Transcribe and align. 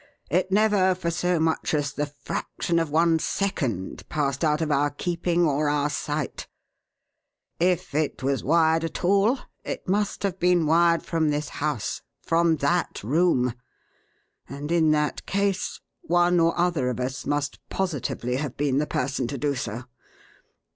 It 0.31 0.51
never, 0.51 0.95
for 0.95 1.11
so 1.11 1.39
much 1.39 1.75
as 1.75 1.93
the 1.93 2.07
fraction 2.07 2.79
of 2.79 2.89
one 2.89 3.19
second, 3.19 4.09
passed 4.09 4.43
out 4.43 4.59
of 4.59 4.71
our 4.71 4.89
keeping 4.89 5.45
or 5.45 5.69
our 5.69 5.91
sight; 5.91 6.47
if 7.59 7.93
it 7.93 8.23
was 8.23 8.43
wired 8.43 8.83
at 8.83 9.05
all 9.05 9.37
it 9.63 9.87
must 9.87 10.23
have 10.23 10.39
been 10.39 10.65
wired 10.65 11.03
from 11.03 11.29
this 11.29 11.49
house, 11.49 12.01
from 12.23 12.55
that 12.65 13.03
room, 13.03 13.53
and 14.49 14.71
in 14.71 14.89
that 14.89 15.27
case, 15.27 15.79
one 16.01 16.39
or 16.39 16.57
other 16.59 16.89
of 16.89 16.99
us 16.99 17.27
must 17.27 17.59
positively 17.69 18.37
have 18.37 18.57
been 18.57 18.79
the 18.79 18.87
person 18.87 19.27
to 19.27 19.37
do 19.37 19.53
so. 19.53 19.83